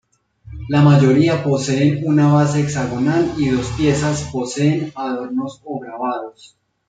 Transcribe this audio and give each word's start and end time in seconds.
La 0.69 0.81
mayoría 0.81 1.43
poseen 1.43 2.01
una 2.07 2.33
base 2.33 2.59
hexagonal 2.61 3.33
y 3.37 3.49
dos 3.49 3.67
piezas 3.77 4.27
poseen 4.33 4.91
adornos 4.95 5.61
o 5.63 5.79
grabados. 5.79 6.57